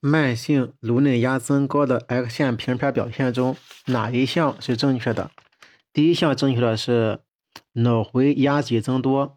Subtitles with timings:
[0.00, 3.54] 慢性颅内压增高的 X 线平片表现中，
[3.86, 5.30] 哪一项是正确的？
[5.92, 7.20] 第一项正确的是
[7.72, 9.36] 脑回压积增多，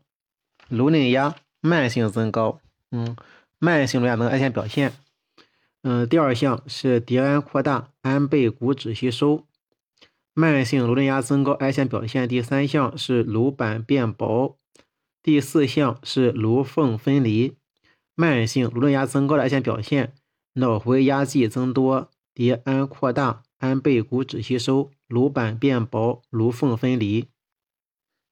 [0.70, 3.18] 颅内压慢性增高，嗯，
[3.60, 4.94] 慢性颅压增 X 线表现。
[5.81, 9.45] 嗯，第二项是蝶氨扩大，安倍骨脂吸收，
[10.33, 12.25] 慢性颅内压增高 X 线表现。
[12.25, 14.57] 第三项是颅板变薄，
[15.21, 17.57] 第四项是颅缝分离，
[18.16, 20.13] 慢性颅内压增高的 X 线表现。
[20.54, 27.27] 脑回压积增多，蝶氨扩大，氨被骨质吸收，颅板变薄，颅缝分离。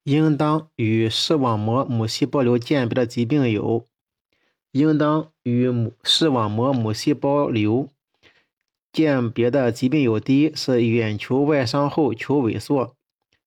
[0.03, 3.87] 应当与视网膜母细胞瘤鉴别的疾病有：
[4.71, 7.89] 应当与母视网膜母细胞瘤
[8.91, 12.95] 鉴别的疾病有，第一是眼球外伤后球萎缩，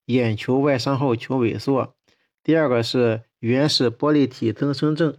[0.06, 1.94] 眼球外伤后球萎缩；
[2.42, 5.16] 第二个是原始玻璃体增生症，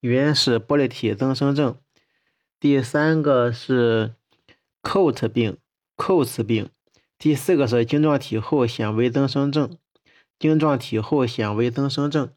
[0.00, 1.76] 原始玻璃体增生症。
[2.64, 4.14] 第三个是
[4.82, 5.58] Coat 病
[5.98, 6.70] ，Coats 病。
[7.18, 9.76] 第四个是晶状体后纤维增生症，
[10.38, 12.32] 晶状体后纤维增生症。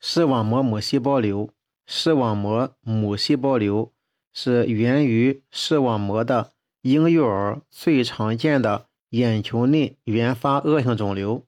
[0.00, 1.50] 视网膜母细胞瘤，
[1.86, 3.92] 视网膜母细胞瘤
[4.32, 11.44] 是源于视网膜的婴幼儿最常见的眼球内原发恶性肿瘤。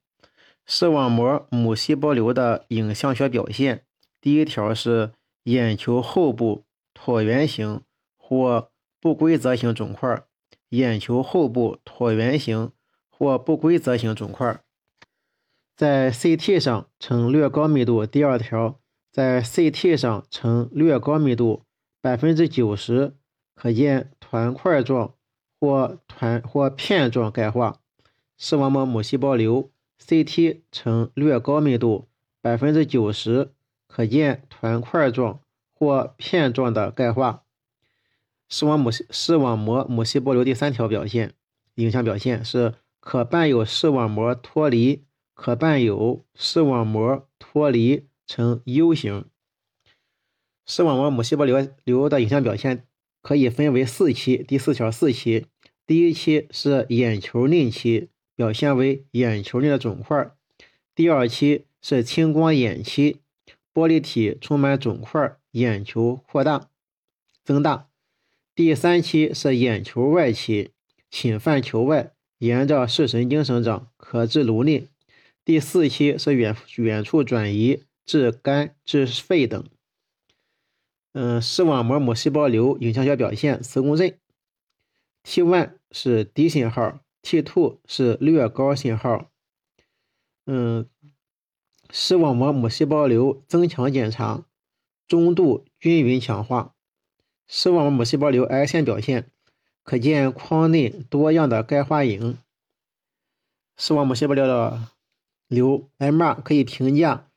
[0.67, 3.87] 视网膜母细胞瘤的影像学表现，
[4.21, 5.13] 第一条是
[5.45, 6.66] 眼球后部。
[6.99, 7.83] 椭圆形
[8.17, 10.25] 或不规则形肿块，
[10.71, 12.73] 眼球后部椭圆形
[13.11, 14.61] 或不规则形肿块，
[15.77, 18.07] 在 CT 上呈略高密度。
[18.07, 18.81] 第二条，
[19.13, 21.63] 在 CT 上呈略高密度，
[22.01, 23.15] 百分之九十
[23.55, 25.15] 可见团块状
[25.61, 27.81] 或团或片状钙化。
[28.39, 32.09] 视网膜母细胞瘤 CT 呈略高密度，
[32.41, 33.53] 百分之九十
[33.87, 35.41] 可见团块状。
[35.79, 37.45] 或片状的钙化，
[38.49, 41.35] 视网母视网膜母细胞瘤第三条表现
[41.75, 49.27] 影像表现是可伴有视网膜脱离，可伴有视网膜脱离呈 U 型。
[50.65, 52.87] 视网膜母细胞瘤瘤的影像表现
[53.21, 55.45] 可以分为四期，第四条四期，
[55.87, 60.35] 第一期是眼球内期，表现为眼球内的肿块；
[60.95, 63.21] 第二期是青光眼期，
[63.75, 65.37] 玻璃体充满肿块。
[65.57, 66.69] 眼球扩大、
[67.43, 67.89] 增大。
[68.55, 70.73] 第三期是眼球外期，
[71.11, 74.89] 侵犯球外，沿着视神经生长，可至颅内。
[75.47, 79.65] 第四期是远远处转移至肝、至肺等。
[81.15, 84.19] 嗯，视网膜母细胞瘤影像学表现：磁共振
[85.25, 89.31] ，T1 是低信号，T two 是略高信号。
[90.45, 90.87] 嗯，
[91.91, 94.45] 视网膜母细胞瘤增强检查。
[95.09, 96.75] 中度均匀强化，
[97.47, 99.31] 视网膜母细胞瘤癌线表现，
[99.85, 102.39] 可见眶内多样的钙化影。
[103.77, 104.89] 视网膜细胞瘤的
[105.49, 107.29] 瘤 MR 可以评价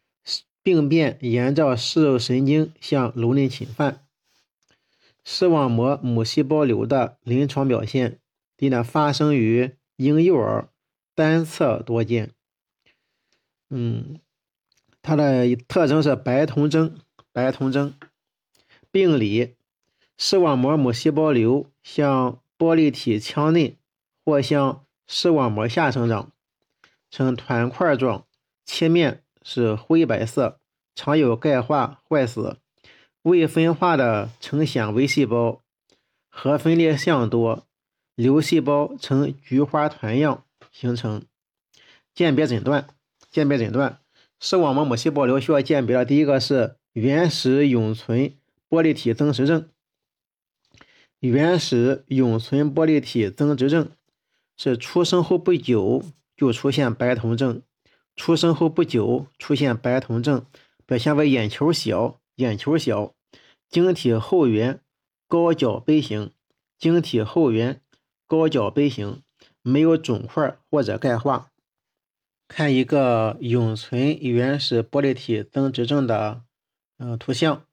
[0.64, 4.06] 病变沿着视神经向颅内侵犯。
[5.24, 8.20] 视网膜母细胞瘤的临床表现，
[8.58, 10.70] 第一呢，发生于婴幼儿，
[11.14, 12.32] 单侧多见。
[13.70, 14.20] 嗯，
[15.04, 16.98] 它的特征是白铜征。
[17.32, 17.94] 白铜征
[18.90, 19.56] 病理，
[20.18, 23.78] 视网膜母细胞瘤向玻璃体腔内
[24.26, 26.32] 或向视网膜下生长，
[27.12, 28.26] 呈团块状，
[28.66, 30.60] 切面是灰白色，
[30.96, 32.58] 常有钙化坏死，
[33.22, 35.62] 未分化的呈纤维细胞，
[36.30, 37.68] 核分裂相多，
[38.16, 41.24] 瘤细胞呈菊花团样形成。
[42.16, 42.88] 鉴别诊断，
[43.30, 44.00] 鉴别诊断，
[44.40, 46.79] 视网膜母细胞瘤需要鉴别的第一个是。
[46.94, 48.34] 原始永存
[48.68, 49.70] 玻璃体增殖症，
[51.20, 53.92] 原始永存玻璃体增殖症
[54.58, 56.04] 是出生后不久
[56.36, 57.62] 就出现白瞳症，
[58.16, 60.46] 出生后不久出现白瞳症，
[60.88, 63.14] 表现为眼球小，眼球小，
[63.70, 64.82] 晶体后缘
[65.28, 66.32] 高角杯形，
[66.80, 67.82] 晶体后缘
[68.26, 69.22] 高角杯形，
[69.62, 71.52] 没有肿块或者钙化。
[72.48, 76.42] 看一个永存原始玻璃体增殖症的。
[77.00, 77.66] 嗯，图像，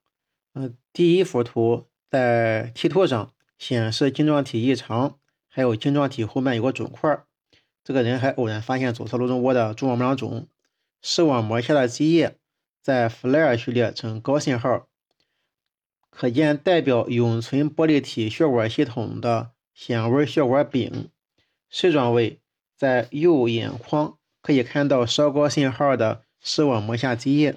[0.55, 5.19] 嗯，第一幅图在 T 图上显示晶状体异常，
[5.49, 7.25] 还有晶状体后面有个肿块。
[7.82, 10.46] 这个人还偶然发现左侧颅中窝的蛛网膜囊肿。
[11.02, 12.37] 视网膜下的积液
[12.81, 14.88] 在 FLAIR 序列呈高信号，
[16.08, 21.11] 可见代表永存玻璃体血管系统的显微血管柄
[21.69, 22.40] 视状位
[22.76, 27.56] 在右眼眶，可以看到稍高信号的视网膜下积液。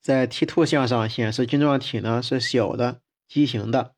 [0.00, 3.94] 在 T 图像上显示晶状体呢是小的畸形的，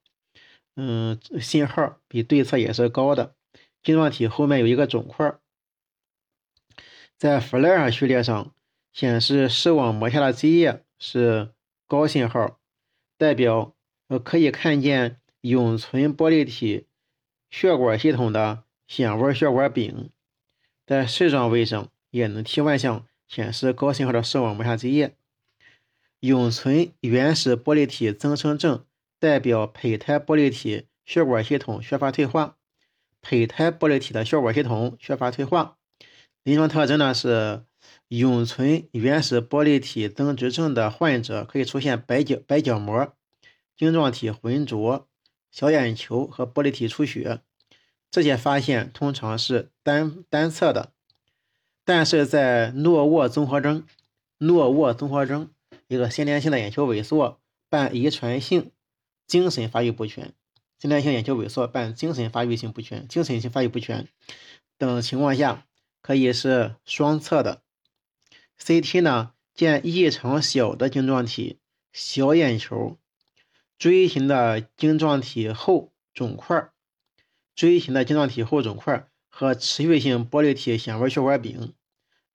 [0.74, 3.36] 嗯，信号比对侧也是高的。
[3.82, 5.34] 晶状体后面有一个肿块，
[7.16, 8.52] 在 FLIR 序列上
[8.92, 11.52] 显示视网膜下的积液是
[11.86, 12.58] 高信号，
[13.16, 13.74] 代表
[14.08, 16.86] 呃可以看见永存玻璃体
[17.50, 20.10] 血管系统的显微血管柄。
[20.84, 25.16] 在视状位上也能 T 万项显示高信号的视网膜下积液。
[26.22, 28.84] 永存原始玻璃体增生症
[29.18, 32.56] 代表胚胎玻璃体血管系统缺乏退化。
[33.20, 35.78] 胚胎玻璃体的血管系统缺乏退化，
[36.44, 37.64] 临床特征呢是
[38.06, 43.12] 永存原始玻璃体增殖症的患者可以出现白角白角膜、
[43.76, 45.08] 晶状体浑浊、
[45.50, 47.40] 小眼球和玻璃体出血。
[48.12, 50.92] 这些发现通常是单单侧的，
[51.84, 53.84] 但是在诺沃综合征、
[54.38, 55.50] 诺沃综合征
[55.92, 58.70] 一个先天性的眼球萎缩伴遗传性
[59.26, 60.32] 精神发育不全。
[60.78, 64.08] 先天性眼球萎缩伴精神发育性不全、精神性发育不全
[64.78, 65.66] 等情况下，
[66.00, 67.60] 可以是双侧的。
[68.58, 71.58] CT 呢，见异常小的晶状体、
[71.92, 72.96] 小眼球、
[73.78, 76.70] 锥形的晶状体后肿块、
[77.54, 81.74] 锥形的晶状体后肿块和持续性玻璃体显微血管柄。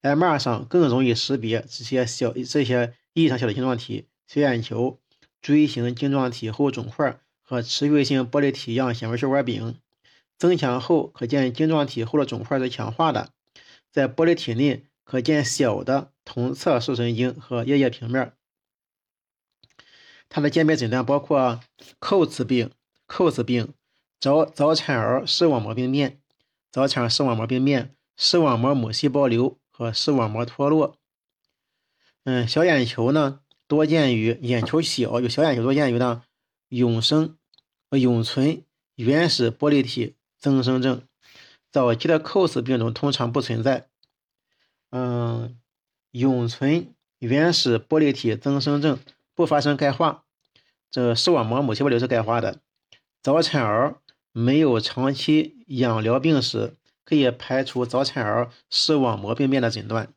[0.03, 4.99] MR 上更容易识别这些小、这些异常小的晶状体、小眼球、
[5.41, 7.19] 锥形晶状体后肿块。
[7.49, 9.79] 和持续性玻璃体样显微血管柄
[10.37, 13.29] 增强后，可见晶状体后的肿块是强化的。
[13.89, 18.33] 在玻璃体内可见小的同侧视神经和叶叶平面。
[20.27, 21.61] 它的鉴别诊断包括
[21.99, 22.69] 扣子病、
[23.05, 23.73] 扣子病、
[24.19, 26.19] 早早产儿视网膜病变、
[26.69, 30.96] 早产视网膜病变、视网膜母细胞瘤和视网膜脱落。
[32.29, 33.39] 嗯，小眼球呢
[33.69, 36.23] 多见于眼球小，有小眼球多见于呢
[36.67, 37.37] 永生。
[37.91, 38.63] 永存
[38.95, 41.03] 原始玻璃体增生症，
[41.71, 43.87] 早期的 COS 病中通常不存在。
[44.89, 45.57] 嗯，
[46.11, 48.99] 永存原始玻璃体增生症
[49.33, 50.25] 不发生钙化，
[50.91, 52.59] 这视网膜母细胞瘤是钙化的。
[53.21, 54.01] 早产儿
[54.33, 56.75] 没有长期养疗病史，
[57.05, 60.09] 可以排除早产儿视网膜病变的诊断。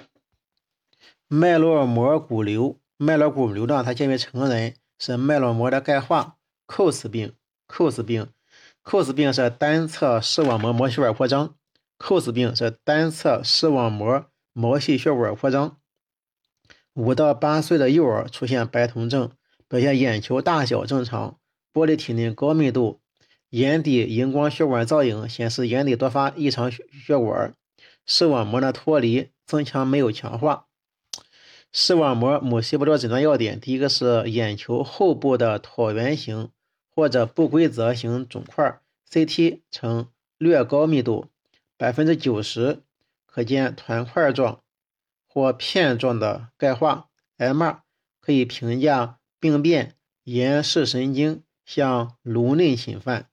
[1.32, 7.34] 脉络膜骨瘤，脉络骨瘤呢，它见于成人，是脉络膜的钙化，COS 病。
[7.68, 8.26] COS 病
[8.82, 11.54] ，COS 病是单侧视网膜毛细血管扩张。
[12.00, 15.76] COS 病是单侧视网膜毛细血管扩张。
[16.94, 19.30] 五到八岁的幼儿出现白瞳症，
[19.68, 21.38] 表现眼球大小正常，
[21.72, 23.00] 玻璃体内高密度，
[23.50, 26.84] 眼底荧光血管造影显示眼底多发异常血
[27.16, 27.54] 管，
[28.04, 30.66] 视网膜的脱离增强没有强化。
[31.72, 36.50] 视网膜母细胞的诊断要点，第一个是眼球后部的椭圆形。
[36.92, 41.28] 或者不规则形肿块，CT 呈略高密度，
[41.78, 42.82] 百分之九十
[43.24, 44.60] 可见团块状
[45.26, 47.08] 或片状的钙化。
[47.38, 47.78] MR
[48.20, 49.94] 可以评价病变
[50.24, 53.30] 沿视神经向颅内侵犯。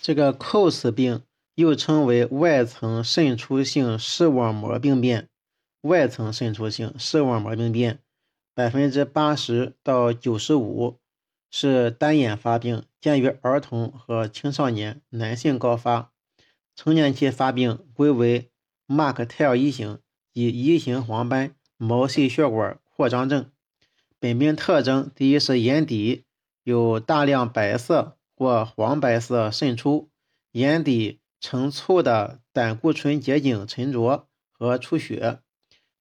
[0.00, 1.24] 这个 COS 病
[1.56, 5.28] 又称为外层渗出性视网膜病变，
[5.82, 8.00] 外层渗出性视网膜病变，
[8.54, 10.98] 百分之八十到九十五。
[11.52, 16.12] 是单眼发病，见于儿童和青少年，男性高发，
[16.76, 18.52] 成年期发病归为
[18.86, 19.98] 马克泰尔一型
[20.32, 23.50] 以一型黄斑毛细血管扩张症。
[24.20, 26.24] 本病特征：第一是眼底
[26.62, 30.08] 有大量白色或黄白色渗出，
[30.52, 35.40] 眼底呈粗的胆固醇结晶沉着和出血；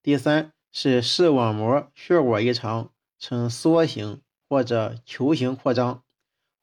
[0.09, 4.21] 第三是视网膜血管异常，呈梭形。
[4.49, 6.03] 或者球形扩张，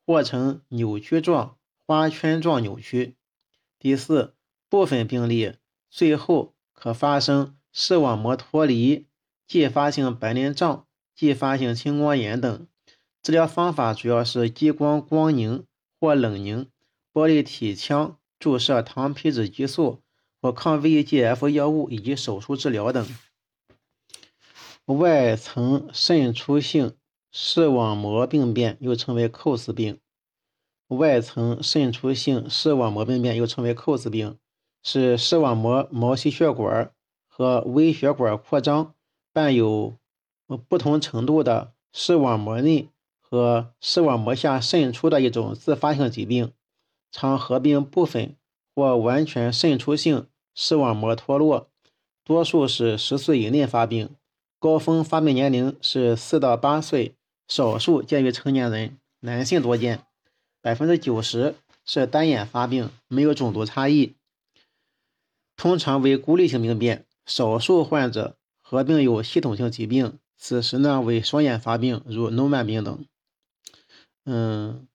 [0.04, 3.14] 或呈扭曲状、花圈状扭曲。
[3.78, 4.34] 第四，
[4.68, 5.54] 部分病例
[5.88, 9.06] 最后可发生视网膜脱离、
[9.46, 10.84] 继发性白内障、
[11.14, 12.66] 继发性青光眼等。
[13.22, 15.64] 治疗方法主要是激光光凝
[16.00, 16.68] 或冷凝、
[17.12, 20.02] 玻璃体腔注射糖皮质激素
[20.42, 23.06] 或抗 VEGF 药物以及手术治疗等。
[24.86, 26.96] 外层渗出性。
[27.38, 29.98] 视网膜病变又称为 COS 病，
[30.88, 34.38] 外层渗出性视网膜病变又称为 COS 病，
[34.82, 36.90] 是视网膜毛细血管
[37.28, 38.94] 和微血管扩张
[39.34, 39.98] 伴有
[40.66, 42.88] 不同程度的视网膜内
[43.20, 46.52] 和视网膜下渗出的一种自发性疾病，
[47.12, 48.34] 常合并部分
[48.74, 51.68] 或完全渗出性视网膜脱落，
[52.24, 54.16] 多数是十岁以内发病，
[54.58, 57.14] 高峰发病年龄是四到八岁。
[57.48, 60.02] 少数见于成年人，男性多见。
[60.60, 64.16] 百分之九十是单眼发病，没有种族差异，
[65.56, 67.06] 通常为孤立性病变。
[67.24, 73.04] 少数患者合并有系统性疾病，此时呢为双眼发病，如诺曼病等。
[74.24, 74.88] 嗯，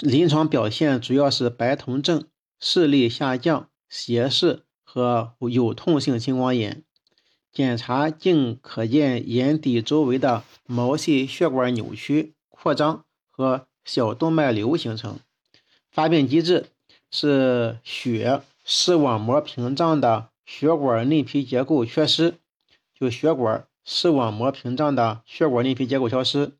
[0.00, 2.26] 临床表现主要是白瞳症、
[2.58, 6.82] 视力下降、斜视和有痛性青光眼。
[7.58, 15.18] 检查镜可见眼底周围的毛细血管扭曲、扩张和小动脉瘤形成。
[15.90, 16.68] 发病机制
[17.10, 22.34] 是血视网膜屏障的血管内皮结构缺失，
[22.94, 26.52] 就血管视网膜屏障的血管内皮结构消失，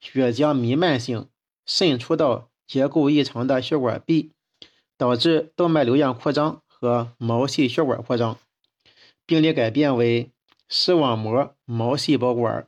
[0.00, 1.28] 血浆弥漫性
[1.66, 4.30] 渗出到结构异常的血管壁，
[4.96, 8.38] 导致动脉瘤样扩张和毛细血管扩张。
[9.26, 10.30] 病理改变为。
[10.68, 12.66] 视网膜毛细胞管，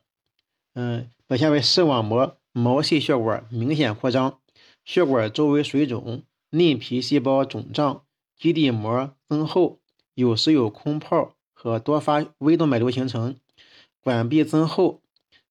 [0.75, 4.39] 嗯，表现为视网膜毛细血管明显扩张，
[4.85, 8.05] 血管周围水肿，内皮细胞肿胀，
[8.37, 9.81] 基底膜增厚，
[10.15, 13.37] 有时有空泡和多发微动脉瘤形成，
[14.01, 15.03] 管壁增厚，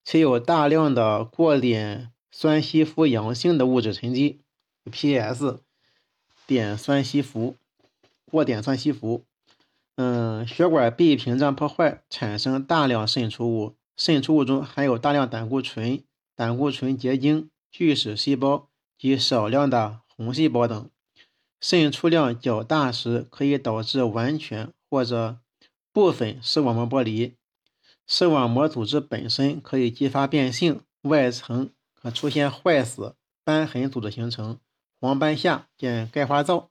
[0.06, 4.40] 且有大量的过碘酸吸附阳性的物质沉积
[4.90, 5.60] （P.S.），
[6.46, 7.56] 碘酸吸附，
[8.32, 9.26] 过碘酸吸附。
[9.98, 16.04] 嗯，血管壁屏障破坏，产生大量渗出物，渗出物中含有大量胆固醇、
[16.36, 20.90] 胆固醇结晶、巨噬细胞及少量的红细胞等。
[21.60, 25.40] 渗出量较大时，可以导致完全或者
[25.92, 27.34] 部分视网膜剥离。
[28.06, 34.60] 视网膜组织本身可以激发变性，外层可出现坏死、瘢痕组织形成，
[35.02, 36.70] 黄斑下见钙化灶。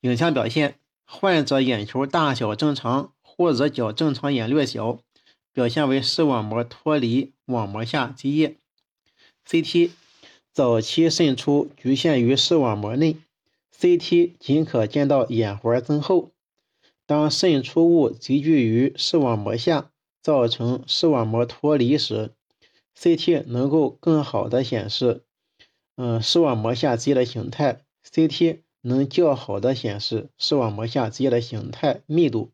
[0.00, 0.76] 影像表现。
[1.12, 5.00] 患者眼球大小正常，或者较正常眼略小，
[5.52, 8.58] 表现为视网膜脱离网膜下积液。
[9.44, 9.90] CT
[10.52, 13.16] 早期渗出局限于视网膜内
[13.76, 16.30] ，CT 仅可见到眼环增厚。
[17.06, 19.90] 当渗出物集聚于视网膜下，
[20.22, 22.30] 造成视网膜脱离时
[22.96, 25.24] ，CT 能够更好的显示，
[25.96, 27.82] 嗯，视网膜下积液的形态。
[28.08, 32.50] CT 能较好的显示视网膜下积液的形态、密度。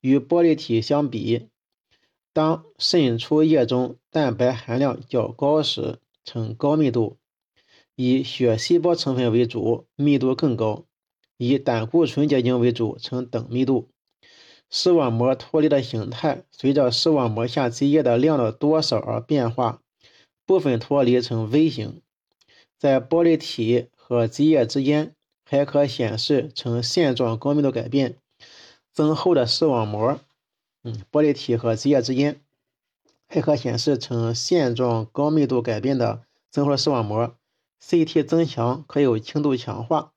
[0.00, 1.48] 与玻璃体相比，
[2.34, 7.16] 当渗出液中蛋白含量较高时，呈高密度；
[7.94, 10.84] 以血细胞成分为主，密度更高；
[11.38, 13.88] 以胆固醇结晶为主，呈等密度。
[14.70, 19.80] 视网膜脱离的形态随着视网膜下积液的量的多少而变化，
[20.44, 22.02] 部分脱离呈 V 型，
[22.76, 25.14] 在玻璃体和积液之间。
[25.54, 28.16] 还可显示呈线状高密度改变，
[28.92, 30.18] 增厚的视网膜，
[30.82, 32.40] 嗯，玻璃体和积液之间
[33.28, 37.36] 还可显示呈线状高密度改变的增厚的视网膜。
[37.80, 40.10] CT 增强可有轻度强化。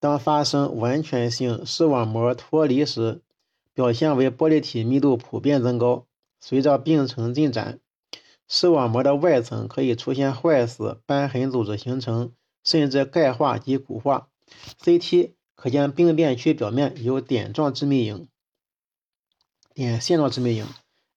[0.00, 3.20] 当发生完全性视网膜脱离时，
[3.74, 6.06] 表现为玻璃体密度普遍增高。
[6.40, 7.80] 随着病程进展，
[8.48, 14.28] 视网膜的外层可以出现坏死、瘢痕组织形成，甚至钙化及骨化。
[14.80, 18.28] CT 可见病变区表面有点状致密影、
[19.72, 20.66] 点线状致密影。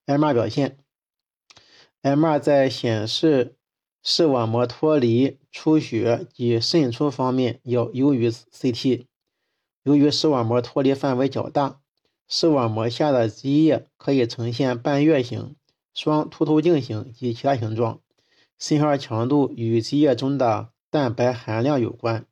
[0.05, 0.77] MR 表现
[2.01, 3.57] ，MR 在显示
[4.01, 9.05] 视网膜脱离、出血及渗出方面要优于 CT。
[9.83, 11.81] 由于视网膜脱离范围较大，
[12.27, 15.55] 视网膜下的积液可以呈现半月形、
[15.93, 17.99] 双凸透镜形及其他形状。
[18.57, 22.25] 信号强度与积液中的蛋白含量有关。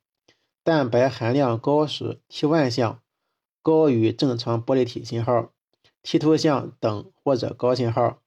[0.66, 3.00] 蛋白含量高时，T1 项
[3.62, 5.52] 高于正常玻璃体信号
[6.02, 8.18] ，T2 项等或者高信号；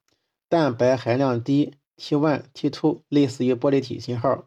[0.48, 4.46] 蛋白含量低，T1、T2 类似于玻璃体信号。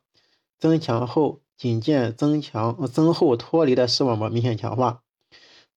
[0.58, 5.04] 增强后仅见增强、增厚脱离的视网膜明显强化，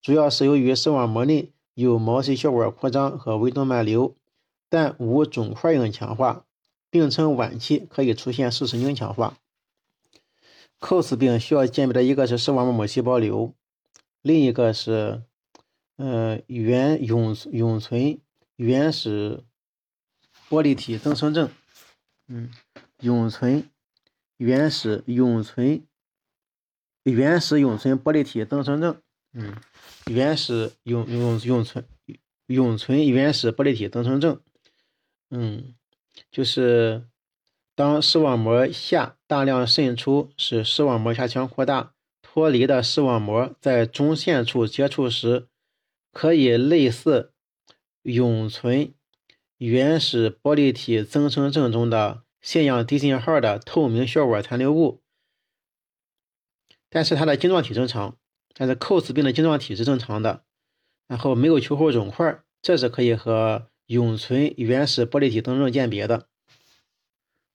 [0.00, 4.16] 主要是由于视网膜内有毛细血管扩张和微动脉瘤，
[4.70, 6.46] 但无肿块样强化。
[6.88, 9.36] 病程晚期可以出现视神经强化。
[10.78, 13.54] Cos 病需要鉴别的一个是视网膜母细胞瘤，
[14.22, 15.22] 另一个是，
[15.96, 18.20] 呃，原永永存
[18.56, 19.42] 原始
[20.48, 21.50] 玻璃体增生症，
[22.28, 22.50] 嗯，
[23.00, 23.68] 永存
[24.36, 25.86] 原始永存
[27.04, 29.00] 原始永存玻璃体增生症，
[29.32, 29.56] 嗯，
[30.06, 31.84] 原始永永永存
[32.46, 34.40] 永存原始玻璃体增生症，
[35.30, 35.74] 嗯，
[36.30, 37.06] 就是。
[37.76, 41.92] 当视网膜下大量渗出，使视网膜下腔扩大，
[42.22, 45.46] 脱离的视网膜在中线处接触时，
[46.10, 47.34] 可以类似
[48.00, 48.94] 永存
[49.58, 55.02] 原始玻璃体增生症中的腺样低信号的透明血管残留物，
[56.88, 58.16] 但是它的晶状体正常，
[58.54, 60.44] 但是扣死病的晶状体是正常的，
[61.06, 66.28] 然后没有球后肿块，这是可以和永存原始玻璃体增生症鉴别的。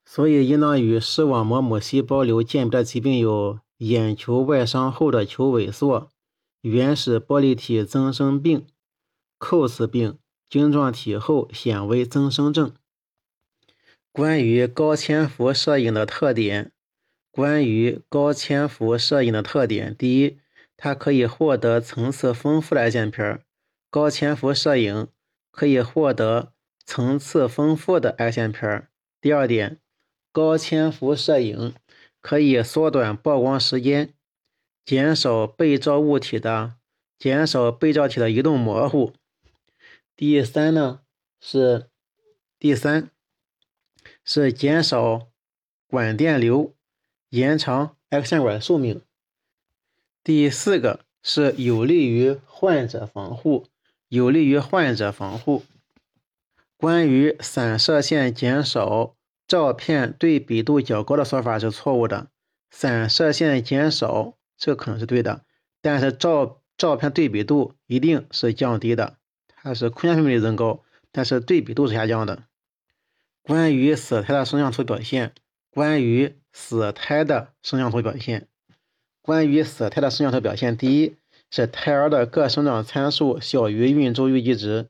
[0.06, 6.10] 所以，应当与视网膜母细胞瘤鉴别的疾病有眼球外伤后的球萎缩、
[6.62, 8.68] 原始玻璃体增生病、
[9.38, 10.18] 扣死病、
[10.50, 12.74] 晶状体后显微增生症。
[14.12, 16.74] 关于高潜伏摄影的特点。
[17.34, 20.38] 关于高潜伏摄影的特点：第一，
[20.76, 23.42] 它可以获得层次丰富的 X 线片。
[23.90, 25.08] 高潜伏摄影
[25.50, 26.52] 可以获得
[26.86, 28.90] 层次丰富的 X 线片。
[29.22, 29.80] 第二点，
[30.32, 31.74] 高潜伏摄影
[32.20, 34.14] 可以缩短曝光时间，
[34.86, 36.76] 减少被照物体的
[37.18, 39.14] 减少被照体的移动模糊。
[40.16, 41.02] 第三呢
[41.40, 41.90] 是
[42.60, 43.10] 第三
[44.24, 45.28] 是减少
[45.88, 46.76] 管电流。
[47.30, 49.02] 延长 X 线管寿命。
[50.22, 53.68] 第四个是有利于患者防护，
[54.10, 55.64] 有利于患者防护。
[56.76, 59.16] 关于散射线减少
[59.52, 62.30] 照片对比度较高的说法是错误的。
[62.70, 65.44] 散射线减少这可能是对的，
[65.82, 69.18] 但是照照片对比度一定是降低的。
[69.50, 70.80] 它是空间分辨率增高，
[71.12, 72.44] 但是对比度是下降的。
[73.42, 75.34] 关于死胎的摄像图表现，
[75.70, 76.38] 关于。
[76.54, 78.48] 死胎的摄像图表现。
[79.22, 81.18] 关于死胎的摄像图表现，第一
[81.50, 84.88] 是胎儿的各生长参数小于孕周预计值。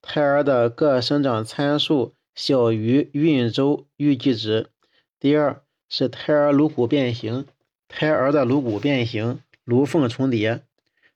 [0.00, 4.68] 胎儿的各生长参数小于孕周预计值。
[5.18, 7.46] 第二是胎儿颅骨变形，
[7.88, 10.62] 胎儿的颅骨变形，颅缝重叠。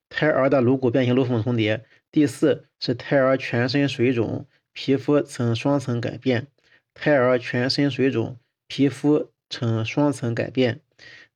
[0.09, 1.85] 胎儿的颅骨变形，颅缝重叠。
[2.11, 6.49] 第四是胎儿全身水肿，皮肤呈双层改变。
[6.93, 9.31] 胎儿全身水肿，皮肤。
[9.51, 10.81] 呈双层改变。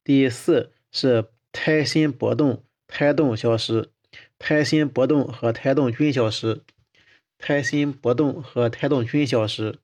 [0.03, 3.91] 第四是胎心搏动、胎动消失，
[4.41, 6.63] 胎心搏动和胎动均消失，
[7.39, 9.79] 胎心搏动和胎动均消失。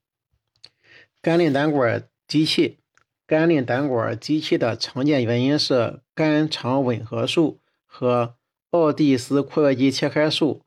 [1.22, 2.78] 肝内胆管积气，
[3.26, 8.36] 肝内胆管积气的常见原因是肝肠吻合术和
[8.70, 10.62] 奥蒂斯括约肌切开术。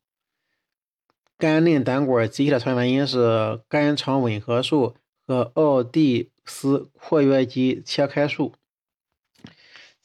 [1.37, 4.95] 肝内胆管积气的常见原因是肝肠吻合术
[5.27, 6.31] 和奥蒂。
[6.49, 8.53] 斯括约肌切开术，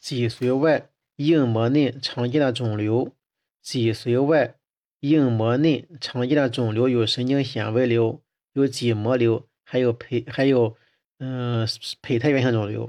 [0.01, 3.15] 脊髓外硬膜内常见的肿瘤，
[3.63, 4.57] 脊髓外
[5.03, 10.77] 硬膜内常见的肿瘤有神经纤维瘤，有脊膜瘤，还有胚还有
[11.19, 11.67] 嗯
[12.01, 12.89] 胚胎原性肿瘤。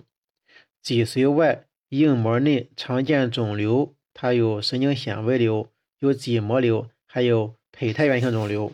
[0.80, 8.71] 脊髓外硬膜内常见肿瘤，它有神经纤维瘤，有脊膜瘤，还有胚胎原性肿瘤。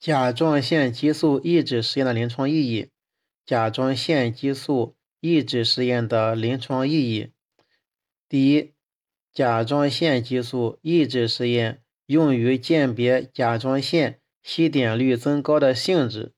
[0.00, 2.90] 甲状腺激素抑制实验的临床意义。
[3.44, 7.30] 甲状腺激素抑制实验的临床意义：
[8.28, 8.72] 第一，
[9.32, 16.32] 甲状腺激素抑制实验用于鉴别甲状腺吸碘率增高的性质。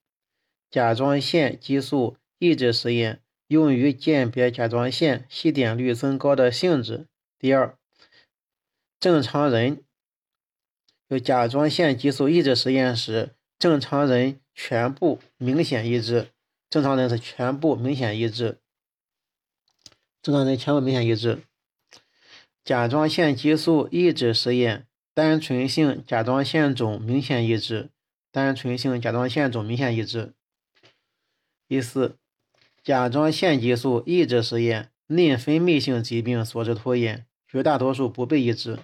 [0.71, 7.07] 甲状腺激素抑制实验用于鉴别甲状腺吸碘率增高的性质。
[7.39, 7.79] 第二，
[8.99, 9.83] 正常人
[11.09, 16.29] 有甲状腺激素抑制实验时，正常人全部明显抑制。
[16.69, 18.59] 正常人是全部明显抑制，
[20.21, 21.43] 正常人全部明显抑制。
[22.63, 24.87] 甲状腺激素抑制实验，
[25.19, 27.91] 单纯性甲状腺肿明显抑制，
[28.31, 30.33] 单纯性甲状腺肿明显抑制。
[31.67, 32.17] 第四，
[32.85, 38.79] 甲状腺激素抑制实验，内分泌性疾病所致拖延，绝大多数不被抑制。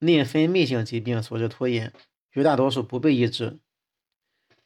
[0.00, 1.90] 内分泌性疾病所致拖延，
[2.30, 3.58] 绝大多数不被抑制。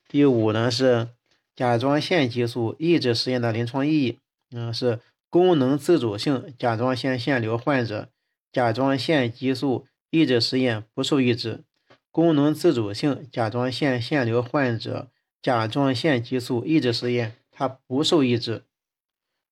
[0.08, 1.10] 第五呢是。
[1.54, 4.18] 甲状腺激素抑制实验的临床意义，
[4.50, 4.98] 嗯，是
[5.30, 8.10] 功能自主性甲状腺腺瘤患者，
[8.50, 11.64] 甲状腺激素抑制实验不受抑制；
[12.12, 15.08] 功能自主性甲状腺腺瘤患者，
[15.42, 18.62] 甲状腺激素抑制实验它不受抑制。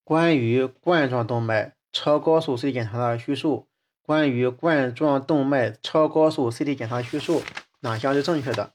[0.05, 3.66] 关于冠状动脉超高速 CT 检查的叙述，
[4.03, 7.42] 关于冠状动脉超高速 CT 检查叙述
[7.81, 8.72] 哪项是正确的？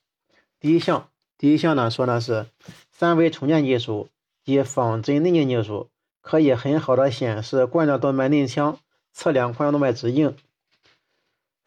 [0.60, 1.10] 第一项。
[1.38, 2.47] 第一项呢说的是
[2.91, 4.10] 三维重建技术
[4.43, 8.78] 及仿真内镜技术可以很好的显示冠状动脉内腔，
[9.13, 10.36] 测量冠状动脉直径。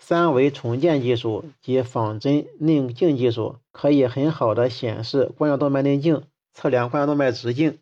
[0.02, 7.78] 三维重建技术及仿真内镜技术可以很好的显示冠状动脉内镜，测量冠状动脉直径。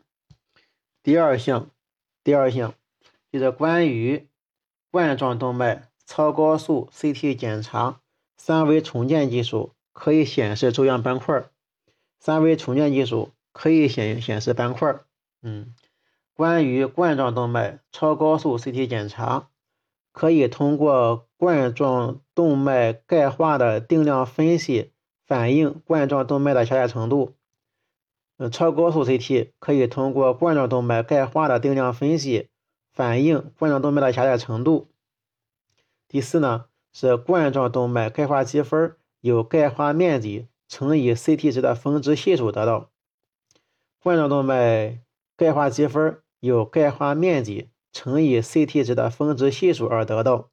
[1.03, 1.71] 第二项，
[2.25, 2.75] 第二项
[3.31, 4.27] 就是关于
[4.91, 8.01] 冠状动脉超高速 CT 检查，
[8.37, 11.45] 三维重建技术可以显示粥样斑块。
[12.19, 14.99] 三维重建技术可以显显示斑块。
[15.41, 15.73] 嗯，
[16.35, 19.49] 关于冠状动脉超高速 CT 检查，
[20.13, 24.93] 可以通过冠状动脉钙化的定量分析
[25.25, 27.37] 反映冠状动脉的狭窄程度。
[28.39, 32.49] 嗯，超高速 CT 可以通过冠状动脉钙化的定量分析
[32.93, 34.89] 反映冠状动脉的狭窄程度。
[36.09, 42.91] 第四呢，是冠状动脉钙化积分由钙化面积乘以 CT 值的峰值系数得到。
[44.03, 45.01] 冠状动脉
[45.37, 50.51] 钙化积分由钙化面积乘以 CT 值的峰值系数而得到。